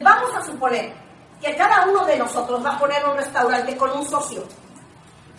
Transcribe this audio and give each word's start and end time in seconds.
Vamos 0.00 0.34
a 0.34 0.42
suponer 0.42 0.94
que 1.40 1.54
cada 1.56 1.86
uno 1.86 2.04
de 2.06 2.16
nosotros 2.16 2.64
va 2.64 2.72
a 2.72 2.78
poner 2.78 3.04
un 3.06 3.16
restaurante 3.16 3.76
con 3.76 3.90
un 3.90 4.04
socio. 4.06 4.42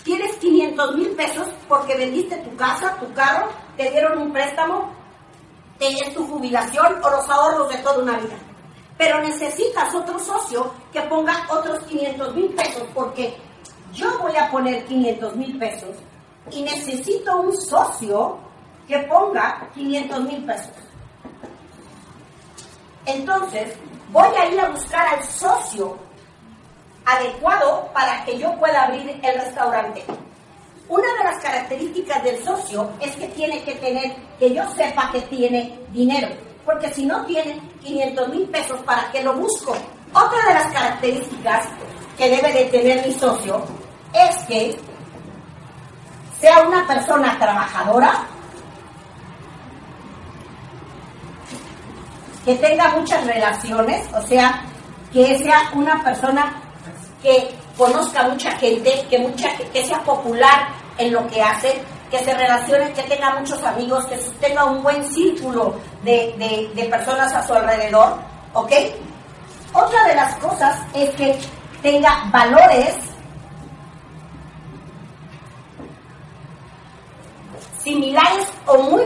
Tienes 0.04 0.36
500 0.38 0.96
mil 0.96 1.10
pesos 1.16 1.48
porque 1.68 1.96
vendiste 1.96 2.38
tu 2.38 2.56
casa, 2.56 2.96
tu 3.00 3.12
carro, 3.14 3.50
te 3.76 3.90
dieron 3.90 4.20
un 4.20 4.32
préstamo, 4.32 4.92
es 5.80 6.14
tu 6.14 6.28
jubilación 6.28 7.04
o 7.04 7.10
los 7.10 7.30
ahorros 7.30 7.70
de 7.70 7.78
toda 7.80 8.00
una 8.04 8.20
vida. 8.20 8.36
Pero 8.98 9.20
necesitas 9.22 9.94
otro 9.94 10.18
socio 10.20 10.72
que 10.94 11.02
ponga 11.02 11.48
otros 11.50 11.84
500 11.84 12.36
mil 12.36 12.54
pesos 12.54 12.84
porque 12.94 13.36
yo 13.94 14.18
voy 14.20 14.36
a 14.36 14.50
poner 14.52 14.86
500 14.86 15.36
mil 15.36 15.58
pesos 15.58 15.96
y 16.52 16.62
necesito 16.62 17.42
un 17.42 17.56
socio 17.56 18.38
que 18.88 19.00
ponga 19.00 19.70
500 19.74 20.20
mil 20.22 20.46
pesos. 20.46 20.74
Entonces, 23.06 23.76
voy 24.16 24.34
a 24.38 24.48
ir 24.48 24.58
a 24.62 24.70
buscar 24.70 25.06
al 25.14 25.24
socio 25.26 25.98
adecuado 27.06 27.90
para 27.94 28.24
que 28.24 28.40
yo 28.40 28.56
pueda 28.58 28.84
abrir 28.84 29.20
el 29.22 29.42
restaurante. 29.42 30.06
Una 30.88 31.08
de 31.18 31.24
las 31.26 31.44
características 31.44 32.24
del 32.24 32.42
socio 32.42 32.90
es 33.02 33.14
que 33.18 33.28
tiene 33.28 33.62
que 33.64 33.74
tener, 33.76 34.16
que 34.40 34.54
yo 34.54 34.64
sepa 34.72 35.12
que 35.12 35.20
tiene 35.24 35.78
dinero, 35.90 36.30
porque 36.64 36.90
si 36.94 37.06
no 37.06 37.26
tiene 37.26 37.60
500 37.84 38.30
mil 38.30 38.48
pesos, 38.48 38.80
¿para 38.84 39.12
qué 39.12 39.22
lo 39.22 39.34
busco? 39.34 39.76
Otra 40.14 40.48
de 40.48 40.54
las 40.54 40.72
características 40.72 41.66
que 42.18 42.30
debe 42.30 42.54
de 42.54 42.66
tener 42.66 43.06
mi 43.06 43.14
socio 43.14 43.66
es 44.14 44.38
que 44.46 44.78
sea 46.40 46.62
una 46.66 46.88
persona 46.88 47.38
trabajadora, 47.38 48.24
que 52.46 52.56
tenga 52.56 52.90
muchas 52.90 53.26
relaciones, 53.26 54.08
o 54.14 54.22
sea, 54.22 54.62
que 55.12 55.38
sea 55.40 55.72
una 55.74 56.02
persona 56.04 56.62
que 57.22 57.50
conozca 57.76 58.28
mucha 58.28 58.52
gente, 58.52 59.06
que, 59.10 59.18
mucha, 59.18 59.50
que 59.74 59.84
sea 59.84 60.00
popular 60.04 60.70
en 60.98 61.12
lo 61.12 61.26
que 61.28 61.42
hace, 61.42 61.82
que 62.12 62.20
se 62.20 62.34
relacione, 62.34 62.94
que 62.94 63.02
tenga 63.04 63.36
muchos 63.40 63.62
amigos, 63.64 64.06
que 64.06 64.18
tenga 64.40 64.64
un 64.66 64.84
buen 64.84 65.04
círculo 65.12 65.76
de, 66.04 66.72
de 66.76 66.86
personas 66.86 67.34
a 67.34 67.46
su 67.46 67.54
alrededor, 67.54 68.20
¿ok? 68.54 68.72
Otra 69.74 70.04
de 70.06 70.16
las 70.16 70.36
cosas 70.38 70.80
es 70.94 71.10
que 71.16 71.38
tenga 71.82 72.30
valores 72.32 72.96
similares 77.84 78.48
o 78.66 78.78
muy 78.78 79.04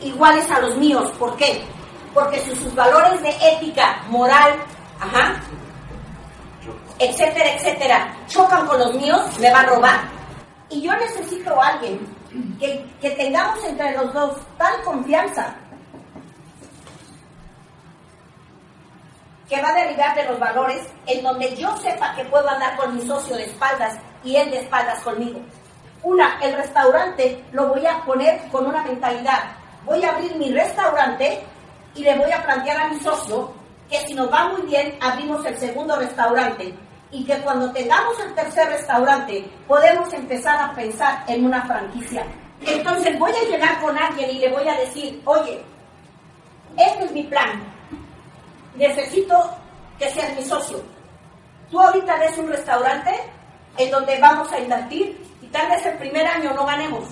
iguales 0.00 0.50
a 0.50 0.60
los 0.60 0.76
míos. 0.76 1.12
¿Por 1.18 1.36
qué? 1.36 1.62
Porque 2.14 2.40
si 2.40 2.54
sus 2.56 2.74
valores 2.74 3.22
de 3.22 3.30
ética, 3.52 4.02
moral, 4.08 4.54
ajá, 5.00 5.40
etcétera, 6.98 7.54
etcétera, 7.54 8.16
chocan 8.26 8.66
con 8.66 8.78
los 8.78 8.94
míos, 8.94 9.20
me 9.38 9.50
va 9.50 9.60
a 9.60 9.66
robar. 9.66 10.00
Y 10.68 10.82
yo 10.82 10.92
necesito 10.96 11.60
a 11.60 11.68
alguien 11.68 12.00
que, 12.58 12.84
que 13.00 13.10
tengamos 13.10 13.64
entre 13.64 13.92
los 13.96 14.12
dos 14.12 14.36
tal 14.58 14.82
confianza 14.82 15.56
que 19.50 19.60
va 19.60 19.70
a 19.70 19.84
derivar 19.84 20.14
de 20.14 20.24
los 20.26 20.38
valores 20.38 20.86
en 21.06 21.24
donde 21.24 21.56
yo 21.56 21.76
sepa 21.78 22.14
que 22.14 22.24
puedo 22.26 22.48
andar 22.48 22.76
con 22.76 22.94
mi 22.94 23.02
socio 23.04 23.36
de 23.36 23.46
espaldas 23.46 23.98
y 24.22 24.36
él 24.36 24.48
de 24.50 24.60
espaldas 24.60 25.02
conmigo. 25.02 25.40
Una, 26.04 26.38
el 26.40 26.56
restaurante 26.56 27.44
lo 27.52 27.66
voy 27.66 27.84
a 27.84 28.00
poner 28.04 28.40
con 28.50 28.66
una 28.66 28.84
mentalidad. 28.84 29.40
Voy 29.84 30.04
a 30.04 30.10
abrir 30.10 30.36
mi 30.36 30.52
restaurante 30.52 31.42
y 31.94 32.02
le 32.02 32.16
voy 32.16 32.30
a 32.30 32.42
plantear 32.42 32.80
a 32.80 32.88
mi 32.88 33.00
socio 33.00 33.52
que 33.88 33.98
si 34.06 34.14
nos 34.14 34.32
va 34.32 34.48
muy 34.48 34.62
bien, 34.62 34.96
abrimos 35.00 35.44
el 35.44 35.56
segundo 35.58 35.96
restaurante 35.96 36.74
y 37.10 37.24
que 37.24 37.36
cuando 37.38 37.72
tengamos 37.72 38.18
el 38.20 38.34
tercer 38.34 38.68
restaurante 38.68 39.50
podemos 39.66 40.12
empezar 40.12 40.56
a 40.62 40.72
pensar 40.74 41.24
en 41.26 41.44
una 41.44 41.62
franquicia. 41.62 42.24
Entonces 42.64 43.18
voy 43.18 43.32
a 43.32 43.48
llegar 43.48 43.80
con 43.80 43.96
alguien 43.98 44.30
y 44.30 44.38
le 44.38 44.50
voy 44.50 44.68
a 44.68 44.78
decir, 44.78 45.20
oye, 45.24 45.60
este 46.76 47.04
es 47.04 47.12
mi 47.12 47.24
plan, 47.24 47.60
necesito 48.76 49.50
que 49.98 50.10
seas 50.10 50.36
mi 50.36 50.42
socio. 50.44 50.80
Tú 51.70 51.80
ahorita 51.80 52.16
ves 52.18 52.38
un 52.38 52.48
restaurante 52.48 53.10
en 53.76 53.90
donde 53.90 54.18
vamos 54.18 54.52
a 54.52 54.58
invertir 54.58 55.20
y 55.42 55.46
tal 55.46 55.68
vez 55.68 55.84
el 55.86 55.98
primer 55.98 56.26
año 56.26 56.52
no 56.54 56.64
ganemos. 56.66 57.04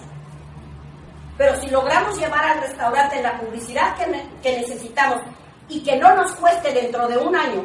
Pero 1.38 1.58
si 1.60 1.70
logramos 1.70 2.18
llevar 2.18 2.44
al 2.44 2.60
restaurante 2.60 3.22
la 3.22 3.38
publicidad 3.40 3.96
que, 3.96 4.04
que 4.42 4.58
necesitamos 4.58 5.20
y 5.68 5.82
que 5.82 5.96
no 5.96 6.14
nos 6.14 6.32
cueste 6.32 6.74
dentro 6.74 7.08
de 7.08 7.16
un 7.16 7.34
año 7.34 7.64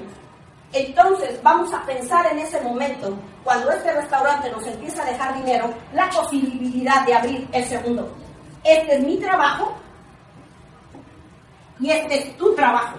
entonces 0.73 1.39
vamos 1.43 1.71
a 1.71 1.85
pensar 1.85 2.25
en 2.31 2.39
ese 2.39 2.59
momento, 2.61 3.15
cuando 3.43 3.71
este 3.71 3.93
restaurante 3.93 4.49
nos 4.49 4.65
empieza 4.65 5.03
a 5.03 5.11
dejar 5.11 5.35
dinero, 5.35 5.71
la 5.93 6.09
posibilidad 6.09 7.05
de 7.05 7.13
abrir 7.13 7.47
el 7.51 7.63
segundo. 7.65 8.11
Este 8.63 8.95
es 8.95 9.03
mi 9.03 9.17
trabajo 9.17 9.75
y 11.79 11.91
este 11.91 12.15
es 12.17 12.37
tu 12.37 12.55
trabajo. 12.55 12.95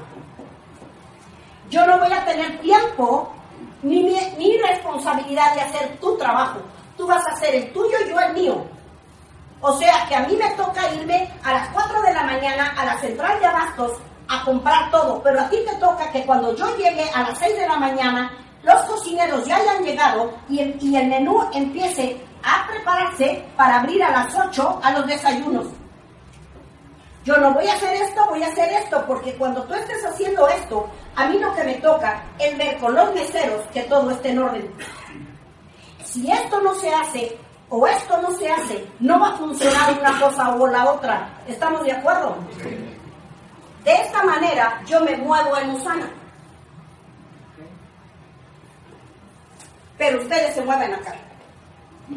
Yo 1.68 1.84
no 1.84 1.98
voy 1.98 2.12
a 2.12 2.24
tener 2.24 2.60
tiempo 2.60 3.32
ni, 3.82 4.04
ni 4.38 4.58
responsabilidad 4.58 5.54
de 5.54 5.62
hacer 5.62 5.98
tu 5.98 6.16
trabajo. 6.16 6.60
Tú 6.96 7.08
vas 7.08 7.26
a 7.26 7.32
hacer 7.32 7.56
el 7.56 7.72
tuyo 7.72 7.96
y 8.06 8.10
yo 8.10 8.20
el 8.20 8.34
mío. 8.34 8.64
O 9.66 9.72
sea 9.78 10.04
que 10.06 10.14
a 10.14 10.20
mí 10.20 10.36
me 10.36 10.50
toca 10.56 10.92
irme 10.92 11.26
a 11.42 11.54
las 11.54 11.68
4 11.70 12.02
de 12.02 12.12
la 12.12 12.22
mañana 12.24 12.74
a 12.76 12.84
la 12.84 13.00
central 13.00 13.40
de 13.40 13.46
abastos 13.46 13.92
a 14.28 14.44
comprar 14.44 14.90
todo, 14.90 15.22
pero 15.22 15.40
a 15.40 15.48
ti 15.48 15.56
te 15.64 15.74
toca 15.76 16.12
que 16.12 16.22
cuando 16.26 16.54
yo 16.54 16.76
llegue 16.76 17.08
a 17.14 17.22
las 17.22 17.38
6 17.38 17.56
de 17.56 17.66
la 17.66 17.78
mañana, 17.78 18.30
los 18.62 18.78
cocineros 18.82 19.46
ya 19.46 19.56
hayan 19.56 19.82
llegado 19.82 20.34
y 20.50 20.60
el, 20.60 21.08
menú 21.08 21.48
empiece 21.54 22.20
a 22.42 22.66
prepararse 22.66 23.42
para 23.56 23.80
abrir 23.80 24.04
a 24.04 24.10
las 24.10 24.34
8 24.38 24.80
a 24.82 24.90
los 24.90 25.06
desayunos. 25.06 25.66
Yo 27.24 27.34
no 27.38 27.54
voy 27.54 27.66
a 27.66 27.72
hacer 27.72 27.94
esto, 27.94 28.22
voy 28.28 28.42
a 28.42 28.48
hacer 28.48 28.70
esto, 28.70 29.02
porque 29.06 29.34
cuando 29.36 29.62
tú 29.62 29.72
estés 29.72 30.04
haciendo 30.04 30.46
esto, 30.46 30.86
a 31.16 31.26
mí 31.28 31.38
lo 31.38 31.54
que 31.54 31.64
me 31.64 31.74
toca 31.76 32.22
es 32.38 32.54
ver 32.58 32.76
con 32.76 32.94
los 32.94 33.14
meseros 33.14 33.62
que 33.72 33.84
todo 33.84 34.10
esté 34.10 34.28
en 34.28 34.40
orden. 34.40 34.74
Si 36.04 36.30
esto 36.30 36.60
no 36.60 36.74
se 36.74 36.92
hace 36.92 37.43
o 37.68 37.86
esto 37.86 38.20
no 38.20 38.30
se 38.32 38.50
hace, 38.50 38.86
no 39.00 39.18
va 39.18 39.30
a 39.30 39.36
funcionar 39.36 39.98
una 39.98 40.20
cosa 40.20 40.54
o 40.54 40.66
la 40.66 40.92
otra. 40.92 41.28
¿Estamos 41.46 41.82
de 41.84 41.92
acuerdo? 41.92 42.36
De 43.84 43.92
esta 43.92 44.22
manera 44.22 44.82
yo 44.86 45.00
me 45.00 45.16
muevo 45.16 45.56
en 45.58 45.70
Usana. 45.70 46.10
Pero 49.98 50.20
ustedes 50.22 50.54
se 50.54 50.62
mueven 50.62 50.94
acá. 50.94 51.14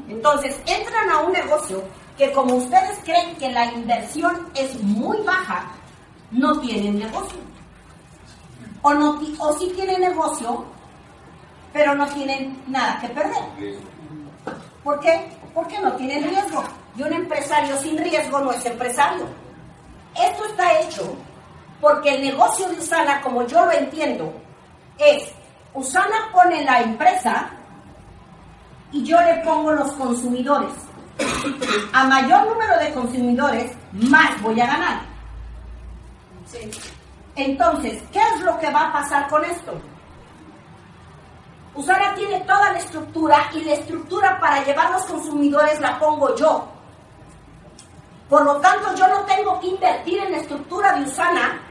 Entonces 0.10 0.60
entran 0.66 1.10
a 1.10 1.20
un 1.20 1.32
negocio 1.32 1.84
que 2.18 2.32
como 2.34 2.56
ustedes 2.56 3.00
creen 3.04 3.36
que 3.38 3.50
la 3.52 3.66
inversión 3.72 4.50
es 4.56 4.82
muy 4.82 5.18
baja, 5.22 5.68
no 6.32 6.60
tienen 6.60 7.00
negocio. 7.00 7.40
O, 8.82 8.94
no, 8.94 9.20
o 9.40 9.54
sí 9.58 9.72
tienen 9.76 10.02
negocio, 10.02 10.66
pero 11.74 11.96
no 11.96 12.08
tienen 12.08 12.62
nada 12.68 13.00
que 13.00 13.08
perder. 13.10 13.78
¿Por 14.88 15.02
qué? 15.02 15.28
Porque 15.54 15.78
no 15.80 15.92
tienen 15.98 16.30
riesgo. 16.30 16.64
Y 16.96 17.04
un 17.04 17.12
empresario 17.12 17.78
sin 17.80 17.98
riesgo 17.98 18.40
no 18.40 18.54
es 18.54 18.66
empresario. 18.66 19.26
Esto 20.16 20.46
está 20.46 20.80
hecho 20.80 21.14
porque 21.82 22.16
el 22.16 22.22
negocio 22.22 22.70
de 22.70 22.76
Usana, 22.76 23.22
como 23.22 23.46
yo 23.46 23.66
lo 23.66 23.72
entiendo, 23.74 24.34
es 24.98 25.30
Usana 25.74 26.30
pone 26.32 26.64
la 26.64 26.80
empresa 26.80 27.50
y 28.94 29.04
yo 29.04 29.20
le 29.20 29.34
pongo 29.44 29.74
los 29.74 29.92
consumidores. 29.92 30.72
A 31.92 32.06
mayor 32.06 32.48
número 32.48 32.80
de 32.80 32.94
consumidores, 32.94 33.74
más 33.92 34.42
voy 34.42 34.62
a 34.62 34.68
ganar. 34.68 35.02
Entonces, 37.36 38.02
¿qué 38.14 38.22
es 38.22 38.40
lo 38.40 38.58
que 38.58 38.72
va 38.72 38.88
a 38.88 38.94
pasar 38.94 39.28
con 39.28 39.44
esto? 39.44 39.74
Usana 41.78 42.16
tiene 42.16 42.42
toda 42.42 42.72
la 42.72 42.80
estructura 42.80 43.52
y 43.54 43.64
la 43.64 43.74
estructura 43.74 44.40
para 44.40 44.64
llevar 44.64 44.90
los 44.90 45.06
consumidores 45.06 45.80
la 45.80 46.00
pongo 46.00 46.36
yo. 46.36 46.68
Por 48.28 48.44
lo 48.44 48.56
tanto, 48.56 48.96
yo 48.96 49.08
no 49.08 49.22
tengo 49.26 49.60
que 49.60 49.68
invertir 49.68 50.18
en 50.24 50.32
la 50.32 50.38
estructura 50.40 50.94
de 50.94 51.04
Usana 51.04 51.62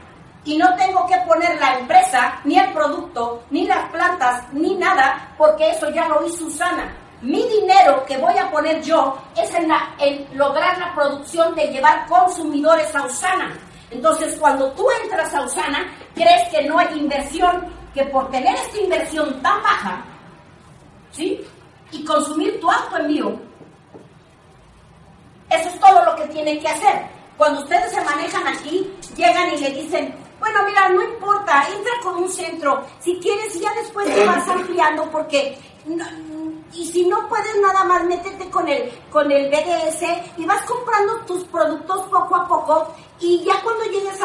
y 0.45 0.57
no 0.57 0.73
tengo 0.77 1.05
que 1.07 1.17
poner 1.27 1.59
la 1.59 1.77
empresa, 1.79 2.39
ni 2.45 2.57
el 2.57 2.71
producto, 2.71 3.43
ni 3.49 3.67
las 3.67 3.89
plantas, 3.89 4.45
ni 4.53 4.75
nada, 4.75 5.33
porque 5.37 5.71
eso 5.71 5.89
ya 5.89 6.07
lo 6.07 6.25
hizo 6.25 6.45
Usana. 6.45 6.95
Mi 7.21 7.45
dinero 7.45 8.05
que 8.05 8.17
voy 8.17 8.37
a 8.37 8.49
poner 8.49 8.81
yo 8.81 9.17
es 9.35 9.53
en, 9.55 9.69
en 9.99 10.37
lograr 10.37 10.77
la 10.77 10.95
producción 10.95 11.53
de 11.53 11.67
llevar 11.67 12.07
consumidores 12.07 12.95
a 12.95 13.03
Usana. 13.03 13.53
Entonces, 13.91 14.37
cuando 14.39 14.71
tú 14.71 14.87
entras 15.03 15.33
a 15.33 15.41
Usana, 15.41 15.85
crees 16.15 16.47
que 16.49 16.63
no 16.63 16.79
hay 16.79 16.97
inversión, 16.97 17.76
que 17.97 18.05
por 18.05 18.29
tener 18.29 18.55
esta 18.55 18.77
inversión 18.77 19.41
tan 19.41 19.61
baja, 19.63 20.05
¿sí? 21.11 21.41
Y 21.91 22.05
consumir 22.05 22.59
tu 22.59 22.69
auto 22.69 22.97
envío, 22.97 23.39
eso 25.49 25.69
es 25.69 25.79
todo 25.79 26.05
lo 26.05 26.15
que 26.15 26.27
tienen 26.27 26.59
que 26.59 26.67
hacer. 26.67 27.07
Cuando 27.37 27.61
ustedes 27.61 27.91
se 27.91 28.01
manejan 28.01 28.47
aquí, 28.47 28.93
llegan 29.15 29.51
y 29.53 29.57
le 29.57 29.69
dicen, 29.71 30.13
Bueno, 30.39 30.59
mira, 30.67 30.89
no 30.89 31.01
importa, 31.01 31.65
entra 31.75 31.91
con 32.03 32.21
un 32.21 32.29
centro. 32.29 32.83
Si 32.99 33.17
quieres, 33.19 33.59
ya 33.59 33.73
después 33.73 34.05
te 34.13 34.23
vas 34.23 34.47
ampliando 34.47 35.09
porque... 35.09 35.57
y 36.73 36.85
si 36.85 37.07
no 37.07 37.27
puedes 37.27 37.59
nada 37.59 37.83
más, 37.85 38.03
métete 38.03 38.47
con 38.51 38.67
el, 38.67 38.91
con 39.09 39.31
el 39.31 39.49
BDS 39.49 40.03
y 40.37 40.45
vas 40.45 40.61
comprando 40.63 41.15
tus 41.25 41.43
productos 41.45 42.05
poco 42.09 42.35
a 42.35 42.47
poco 42.47 42.93
y 43.19 43.43
ya 43.43 43.59
cuando 43.63 43.85
llegues 43.85 44.16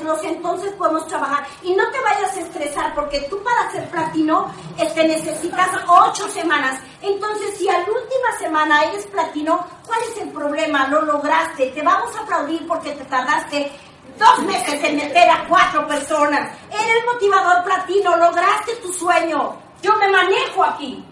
centros, 0.00 0.24
entonces 0.24 0.72
podemos 0.72 1.06
trabajar. 1.06 1.46
Y 1.62 1.74
no 1.74 1.90
te 1.90 2.00
vayas 2.00 2.36
a 2.36 2.40
estresar, 2.40 2.94
porque 2.94 3.20
tú 3.30 3.42
para 3.42 3.70
ser 3.70 3.88
platino 3.90 4.52
este, 4.78 5.06
necesitas 5.06 5.68
ocho 5.86 6.28
semanas. 6.28 6.80
Entonces, 7.02 7.56
si 7.58 7.68
a 7.68 7.72
la 7.72 7.80
última 7.80 8.38
semana 8.38 8.84
eres 8.84 9.06
platino, 9.06 9.66
¿cuál 9.86 10.00
es 10.10 10.22
el 10.22 10.30
problema? 10.30 10.88
Lo 10.88 11.02
lograste. 11.02 11.66
Te 11.68 11.82
vamos 11.82 12.14
a 12.16 12.20
aplaudir 12.20 12.66
porque 12.66 12.92
te 12.92 13.04
tardaste 13.04 13.72
dos 14.18 14.38
meses 14.40 14.82
en 14.82 14.96
meter 14.96 15.28
a 15.28 15.46
cuatro 15.48 15.86
personas. 15.86 16.52
Eres 16.70 17.04
motivador 17.12 17.64
platino, 17.64 18.16
lograste 18.16 18.76
tu 18.76 18.92
sueño. 18.92 19.56
Yo 19.82 19.96
me 19.96 20.08
manejo 20.08 20.64
aquí. 20.64 21.04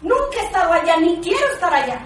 Nunca 0.00 0.40
he 0.40 0.46
estado 0.46 0.72
allá, 0.72 0.96
ni 0.98 1.18
quiero 1.20 1.46
estar 1.52 1.72
allá. 1.72 2.00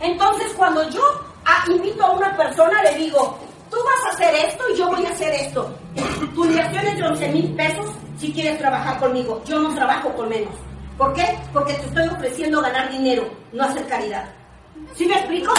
Entonces, 0.00 0.52
cuando 0.56 0.88
yo 0.90 1.02
ah, 1.44 1.64
invito 1.68 2.04
a 2.04 2.10
una 2.10 2.36
persona, 2.36 2.82
le 2.82 2.94
digo, 2.96 3.38
tú 3.70 3.76
vas 3.84 4.06
a 4.06 4.14
hacer 4.14 4.34
esto 4.46 4.64
y 4.72 4.76
yo 4.76 4.88
voy 4.88 5.06
a 5.06 5.10
hacer 5.10 5.32
esto. 5.32 5.72
Tu 6.34 6.44
inversión 6.44 6.86
es 6.86 6.96
de 6.96 7.02
11 7.04 7.28
mil 7.28 7.54
pesos 7.54 7.86
si 8.18 8.32
quieres 8.32 8.58
trabajar 8.58 8.98
conmigo. 8.98 9.42
Yo 9.46 9.58
no 9.58 9.74
trabajo 9.74 10.12
con 10.14 10.28
menos. 10.28 10.54
¿Por 10.98 11.14
qué? 11.14 11.38
Porque 11.52 11.74
te 11.74 11.86
estoy 11.86 12.08
ofreciendo 12.08 12.60
ganar 12.60 12.90
dinero, 12.90 13.26
no 13.52 13.64
hacer 13.64 13.86
caridad. 13.86 14.30
¿Sí 14.94 15.06
me 15.06 15.14
explico? 15.14 15.52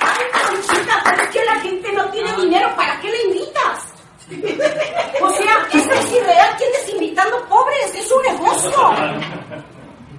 Ay, 0.00 0.56
chica, 0.62 1.02
pero 1.04 1.22
es 1.22 1.30
que 1.30 1.44
la 1.44 1.60
gente 1.60 1.92
no 1.92 2.10
tiene 2.10 2.32
dinero, 2.36 2.74
¿para 2.76 3.00
qué 3.00 3.10
le 3.10 3.22
invitas? 3.24 3.50
O 5.22 5.30
sea, 5.32 5.68
eso 5.72 5.92
es 5.92 6.12
irreal. 6.12 6.54
¿Quién 6.56 6.70
está 6.72 6.90
invitando 6.92 7.46
pobres? 7.46 7.94
Es 7.94 8.10
un 8.10 8.22
negocio. 8.22 8.94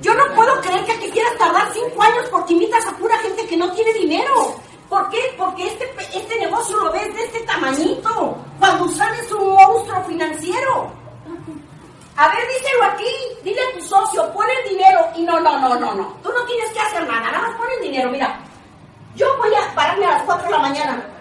Yo 0.01 0.13
no 0.13 0.35
puedo 0.35 0.61
creer 0.61 0.83
que 0.85 0.93
te 0.95 1.09
quieras 1.09 1.37
tardar 1.37 1.70
cinco 1.83 2.01
años 2.01 2.25
porque 2.29 2.53
invitas 2.53 2.85
a 2.85 2.97
pura 2.97 3.17
gente 3.19 3.45
que 3.47 3.57
no 3.57 3.71
tiene 3.71 3.93
dinero. 3.93 4.55
¿Por 4.89 5.09
qué? 5.09 5.33
Porque 5.37 5.67
este, 5.67 5.89
este 6.13 6.39
negocio 6.39 6.77
lo 6.77 6.91
ves 6.91 7.13
de 7.15 7.23
este 7.23 7.39
tamañito. 7.41 8.37
Cuando 8.59 8.85
es 8.85 9.31
un 9.31 9.53
monstruo 9.53 10.03
financiero. 10.03 10.91
A 12.17 12.27
ver, 12.27 12.47
díselo 12.47 12.83
aquí, 12.83 13.05
dile 13.43 13.61
a 13.61 13.77
tu 13.77 13.85
socio, 13.85 14.31
pon 14.33 14.45
el 14.49 14.69
dinero. 14.69 14.99
Y 15.15 15.23
no, 15.23 15.39
no, 15.39 15.57
no, 15.59 15.75
no, 15.79 15.93
no. 15.95 16.17
Tú 16.21 16.29
no 16.31 16.45
tienes 16.45 16.71
que 16.71 16.79
hacer 16.79 17.07
nada, 17.07 17.31
nada 17.31 17.47
más 17.47 17.57
pon 17.57 17.67
el 17.77 17.83
dinero. 17.83 18.09
Mira, 18.09 18.39
yo 19.15 19.37
voy 19.37 19.53
a 19.55 19.73
pararme 19.73 20.05
a 20.05 20.11
las 20.11 20.23
4 20.23 20.45
de 20.45 20.51
la 20.51 20.59
mañana 20.59 21.11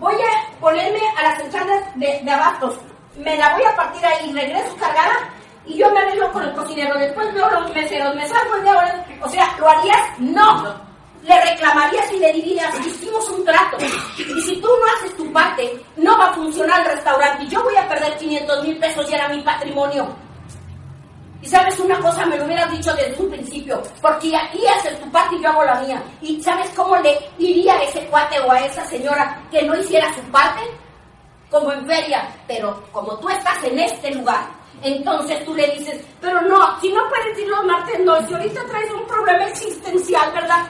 voy 0.00 0.14
a 0.14 0.58
ponerme 0.58 1.00
a 1.16 1.22
las 1.22 1.40
entradas 1.40 1.94
de, 1.94 2.20
de 2.24 2.30
abastos, 2.30 2.74
me 3.16 3.36
la 3.36 3.54
voy 3.54 3.64
a 3.64 3.76
partir 3.76 4.04
ahí, 4.04 4.32
regreso 4.32 4.74
cargada 4.76 5.28
y 5.66 5.76
yo 5.76 5.90
me 5.90 6.00
arreglo 6.00 6.32
con 6.32 6.42
el 6.42 6.52
cocinero. 6.54 6.98
Después 6.98 7.32
veo 7.74 8.04
los 8.04 8.14
meseros, 8.14 8.14
me 8.14 8.28
salgo 8.28 8.56
de 8.62 8.68
ahora. 8.68 9.06
O 9.22 9.28
sea, 9.28 9.56
¿lo 9.58 9.68
harías? 9.68 10.18
No. 10.18 10.90
Le 11.22 11.44
reclamarías 11.44 12.10
y 12.12 12.18
le 12.18 12.32
dirías, 12.32 12.74
hicimos 12.86 13.28
un 13.28 13.44
trato. 13.44 13.76
Y 14.16 14.40
si 14.42 14.60
tú 14.60 14.68
no 14.68 14.86
haces 14.96 15.16
tu 15.16 15.30
parte, 15.32 15.78
no 15.96 16.16
va 16.16 16.30
a 16.30 16.34
funcionar 16.34 16.80
el 16.80 16.96
restaurante. 16.96 17.44
Y 17.44 17.48
yo 17.48 17.62
voy 17.62 17.76
a 17.76 17.88
perder 17.88 18.16
500 18.16 18.64
mil 18.64 18.78
pesos 18.78 19.10
y 19.10 19.14
era 19.14 19.28
mi 19.28 19.42
patrimonio. 19.42 20.08
Y 21.42 21.46
sabes 21.46 21.78
una 21.80 21.98
cosa, 22.00 22.26
me 22.26 22.36
lo 22.36 22.44
hubieras 22.44 22.70
dicho 22.70 22.92
desde 22.94 23.22
un 23.22 23.30
principio, 23.30 23.82
porque 24.02 24.36
aquí 24.36 24.66
haces 24.66 25.00
tu 25.00 25.10
parte 25.10 25.36
y 25.36 25.42
yo 25.42 25.48
hago 25.48 25.64
la 25.64 25.80
mía. 25.80 26.02
¿Y 26.20 26.42
sabes 26.42 26.68
cómo 26.76 26.96
le 26.96 27.18
iría 27.38 27.74
a 27.74 27.82
ese 27.82 28.00
cuate 28.06 28.38
o 28.40 28.50
a 28.50 28.60
esa 28.60 28.84
señora 28.84 29.40
que 29.50 29.62
no 29.62 29.74
hiciera 29.78 30.12
su 30.14 30.20
parte? 30.30 30.60
Como 31.50 31.72
en 31.72 31.86
feria, 31.86 32.28
pero 32.46 32.82
como 32.92 33.18
tú 33.18 33.28
estás 33.30 33.64
en 33.64 33.78
este 33.78 34.14
lugar, 34.14 34.59
entonces 34.82 35.44
tú 35.44 35.54
le 35.54 35.66
dices, 35.68 36.00
pero 36.20 36.40
no, 36.42 36.80
si 36.80 36.92
no 36.92 37.02
puedes 37.08 37.38
ir 37.38 37.48
los 37.48 37.64
martes, 37.64 38.00
no, 38.00 38.26
si 38.26 38.34
ahorita 38.34 38.64
traes 38.66 38.92
un 38.92 39.06
problema 39.06 39.44
existencial, 39.46 40.32
¿verdad? 40.32 40.66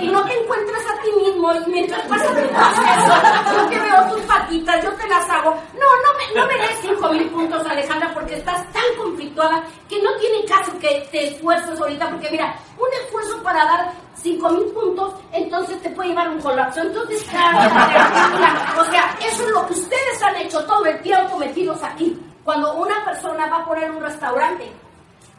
y 0.00 0.08
no 0.08 0.24
te 0.24 0.40
encuentras 0.40 0.82
a 0.86 1.02
ti 1.02 1.10
mismo 1.20 1.52
y 1.52 1.70
mientras 1.70 2.06
pasa 2.06 2.28
tu 2.28 2.34
proceso, 2.34 3.54
yo 3.54 3.68
te 3.68 3.80
veo 3.80 4.08
tus 4.08 4.20
patitas, 4.22 4.84
yo 4.84 4.92
te 4.92 5.08
las 5.08 5.28
hago. 5.28 5.50
No, 5.50 5.86
no 6.04 6.18
me, 6.18 6.40
no 6.40 6.46
me 6.46 6.54
des 6.58 6.78
cinco 6.80 7.08
mil 7.10 7.28
puntos, 7.30 7.66
Alejandra, 7.66 8.12
porque 8.14 8.36
estás 8.36 8.72
tan 8.72 8.84
conflictuada 8.96 9.64
que 9.88 10.00
no 10.00 10.14
tiene 10.16 10.44
caso 10.44 10.78
que 10.78 11.06
te 11.10 11.28
esfuerces 11.28 11.80
ahorita, 11.80 12.08
porque 12.10 12.30
mira, 12.30 12.56
un 12.78 12.88
esfuerzo 13.04 13.42
para 13.42 13.64
dar 13.64 13.92
cinco 14.14 14.48
mil 14.50 14.64
puntos, 14.66 15.14
entonces 15.32 15.80
te 15.82 15.90
puede 15.90 16.10
llevar 16.10 16.28
un 16.28 16.40
colapso. 16.40 16.80
Entonces, 16.80 17.22
claro, 17.24 17.58
o 18.80 18.84
sea, 18.84 19.16
eso 19.20 19.42
es 19.42 19.50
lo 19.50 19.66
que 19.66 19.72
ustedes 19.72 20.22
han 20.22 20.36
hecho 20.36 20.64
todo 20.64 20.84
el 20.86 21.00
tiempo 21.02 21.36
metidos 21.36 21.82
aquí. 21.82 22.16
Cuando 22.44 22.74
una 22.74 23.04
persona 23.04 23.46
va 23.46 23.58
a 23.58 23.64
poner 23.64 23.90
un 23.90 24.02
restaurante, 24.02 24.70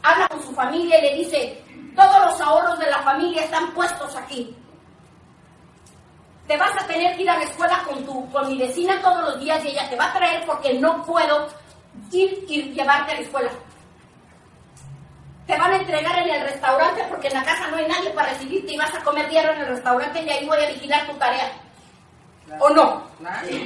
habla 0.02 0.28
con 0.28 0.42
su 0.42 0.54
familia 0.54 0.98
y 1.00 1.02
le 1.04 1.16
dice, 1.16 1.64
todos 1.96 2.26
los 2.26 2.42
ahorros 2.42 2.80
de 2.80 2.90
la 2.90 3.00
familia 3.04 3.44
están 3.44 3.72
puestos 3.74 4.16
aquí. 4.16 4.56
Te 6.48 6.58
vas 6.58 6.72
a 6.82 6.88
tener 6.88 7.16
que 7.16 7.24
ir 7.24 7.30
a 7.30 7.38
la 7.38 7.44
escuela 7.44 7.84
con, 7.88 8.04
tu, 8.06 8.32
con 8.32 8.48
mi 8.48 8.58
vecina 8.58 9.02
todos 9.02 9.22
los 9.22 9.40
días 9.40 9.64
y 9.64 9.70
ella 9.70 9.90
te 9.90 9.96
va 9.96 10.06
a 10.06 10.14
traer 10.14 10.46
porque 10.46 10.74
no 10.80 11.04
puedo 11.04 11.48
ir 12.12 12.46
y 12.48 12.74
llevarte 12.74 13.12
a 13.12 13.16
la 13.16 13.22
escuela. 13.22 13.52
Te 15.46 15.58
van 15.58 15.74
a 15.74 15.78
entregar 15.78 16.20
en 16.20 16.30
el 16.30 16.42
restaurante 16.42 17.06
porque 17.08 17.28
en 17.28 17.36
la 17.36 17.44
casa 17.44 17.68
no 17.68 17.78
hay 17.78 17.88
nadie 17.88 18.10
para 18.12 18.30
recibirte 18.30 18.74
y 18.74 18.78
vas 18.78 18.94
a 18.96 19.04
comer 19.04 19.30
diario 19.30 19.52
en 19.52 19.62
el 19.62 19.68
restaurante 19.68 20.24
y 20.24 20.30
ahí 20.30 20.46
voy 20.48 20.58
a 20.58 20.70
vigilar 20.70 21.06
tu 21.06 21.14
tarea. 21.14 21.52
¿O 22.60 22.70
no? 22.70 23.04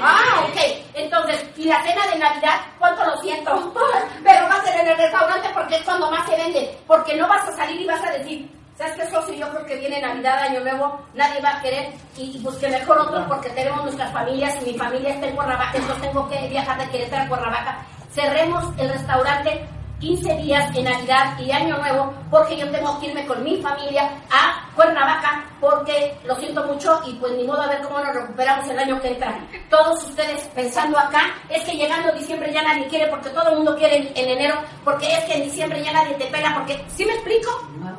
Ah, 0.02 0.46
ok. 0.48 0.58
Entonces, 0.94 1.46
¿y 1.58 1.66
la 1.66 1.84
cena 1.84 2.08
de 2.08 2.20
Navidad? 2.20 2.62
¿Cuánto 2.78 3.06
lo 3.06 3.18
siento? 3.22 3.74
Pero 4.24 4.48
va 4.48 4.56
a 4.56 4.64
ser 4.64 4.80
en 4.80 4.88
el 4.88 4.98
restaurante 4.98 5.50
porque 5.54 5.76
es 5.76 5.84
cuando 5.84 6.10
más 6.10 6.28
se 6.30 6.36
vende. 6.36 6.78
Porque 6.88 7.16
no 7.16 7.28
vas 7.28 7.48
a 7.48 7.56
salir 7.56 7.82
y 7.82 7.86
vas 7.86 8.04
a 8.04 8.12
decir, 8.12 8.50
¿sabes 8.78 8.96
qué, 8.96 9.10
socio? 9.10 9.34
Yo 9.34 9.50
creo 9.50 9.66
que 9.66 9.76
viene 9.76 10.02
Navidad, 10.02 10.40
Año 10.40 10.62
Nuevo, 10.62 11.02
nadie 11.14 11.42
va 11.42 11.58
a 11.58 11.62
querer 11.62 11.94
y, 12.16 12.40
busque 12.40 12.70
mejor 12.70 13.00
otros 13.00 13.26
porque 13.28 13.50
tenemos 13.50 13.84
nuestras 13.84 14.12
familias 14.14 14.56
y 14.62 14.72
mi 14.72 14.78
familia 14.78 15.10
está 15.10 15.28
en 15.28 15.36
Cuernavaca, 15.36 15.78
entonces 15.78 16.02
tengo 16.02 16.30
que 16.30 16.48
viajar 16.48 16.78
de 16.80 16.90
Querétaro 16.90 17.24
a 17.24 17.28
Cuernavaca. 17.28 17.86
Cerremos 18.14 18.66
el 18.78 18.90
restaurante 18.90 19.68
15 20.00 20.36
días 20.38 20.76
en 20.76 20.86
Navidad 20.86 21.38
y 21.40 21.52
Año 21.52 21.78
Nuevo 21.78 22.14
porque 22.30 22.58
yo 22.58 22.70
tengo 22.72 23.00
que 23.00 23.08
irme 23.08 23.26
con 23.28 23.44
mi 23.44 23.62
familia 23.62 24.10
a 24.32 24.70
Cuernavaca 24.74 25.44
porque 25.60 26.18
lo 26.24 26.36
siento 26.38 26.64
mucho 26.66 27.02
y 27.06 27.14
pues 27.16 27.34
ni 27.34 27.44
modo 27.44 27.62
a 27.62 27.68
ver 27.68 27.82
cómo 27.82 28.00
nos 28.00 28.14
recuperamos 28.16 28.68
el 28.70 28.80
año 28.80 29.02
que 29.02 29.10
entra. 29.10 29.38
Todos 29.70 30.02
ustedes 30.06 30.48
pensando 30.56 30.98
acá 30.98 31.36
es 31.50 31.64
que 31.66 31.76
llegando 31.76 32.14
diciembre 32.14 32.54
ya 32.54 32.64
nadie 32.64 32.88
quiere 32.88 33.08
porque 33.08 33.30
todo 33.30 33.50
el 33.50 33.58
mundo 33.58 33.76
quiere 33.76 33.98
en, 33.98 34.30
enero 34.30 34.56
porque 34.86 35.12
es 35.12 35.26
que 35.26 35.34
en 35.34 35.44
diciembre 35.44 35.84
ya 35.84 35.92
nadie 35.92 36.16
te 36.16 36.26
pela 36.28 36.54
porque 36.54 36.82
¿sí 36.96 37.06
me 37.06 37.14
explico? 37.14 37.50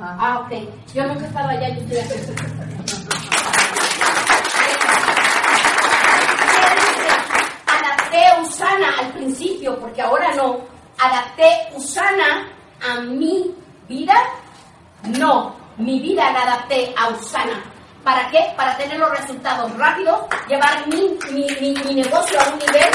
Ah, 0.01 0.43
ok. 0.45 0.53
Yo 0.95 1.05
nunca 1.07 1.25
he 1.25 1.29
estado 1.29 1.49
allá, 1.51 1.69
yo 1.69 1.83
estoy 1.83 1.99
aquí. 1.99 2.15
Usana 8.43 8.99
al 8.99 9.13
principio 9.13 9.79
porque 9.79 10.01
ahora 10.01 10.35
no 10.35 10.80
adapté 11.01 11.69
Usana 11.75 12.49
a 12.81 13.01
mi 13.01 13.55
vida? 13.89 14.15
No, 15.19 15.55
mi 15.79 16.01
vida 16.01 16.31
la 16.33 16.43
adapté 16.43 16.95
a 16.97 17.09
Usana. 17.09 17.63
¿Para 18.05 18.31
qué? 18.31 18.53
Para 18.57 18.77
tener 18.77 18.99
los 18.99 19.11
resultados 19.11 19.77
rápidos, 19.77 20.21
llevar 20.49 20.87
mi, 20.89 21.19
mi, 21.33 21.47
mi, 21.61 21.95
negocio 21.95 22.41
a 22.41 22.49
un 22.49 22.59
nivel, 22.59 22.91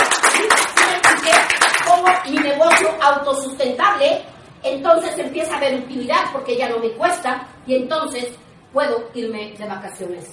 como 1.85 2.07
mi 2.27 2.38
negocio 2.38 2.89
autosustentable, 3.01 4.24
entonces 4.63 5.17
empieza 5.19 5.53
a 5.53 5.57
haber 5.57 5.75
utilidad 5.75 6.25
porque 6.33 6.57
ya 6.57 6.69
no 6.69 6.79
me 6.79 6.89
cuesta 6.93 7.47
y 7.67 7.75
entonces 7.75 8.31
puedo 8.74 9.09
irme 9.13 9.53
de 9.57 9.67
vacaciones. 9.67 10.25